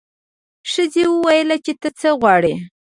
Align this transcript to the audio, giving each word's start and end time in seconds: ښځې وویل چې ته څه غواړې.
ښځې 0.71 1.03
وویل 1.09 1.49
چې 1.65 1.73
ته 1.81 1.89
څه 1.99 2.09
غواړې. 2.19 2.53